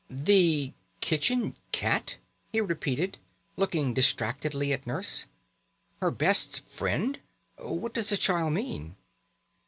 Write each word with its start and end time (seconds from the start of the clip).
"The 0.09 0.73
kitchen 0.99 1.55
cat!" 1.71 2.17
he 2.51 2.59
repeated, 2.59 3.19
looking 3.55 3.93
distractedly 3.93 4.73
at 4.73 4.87
Nurse. 4.87 5.27
"Her 5.99 6.09
best 6.09 6.61
friend! 6.67 7.19
What 7.59 7.93
does 7.93 8.09
the 8.09 8.17
child 8.17 8.53
mean?" 8.53 8.95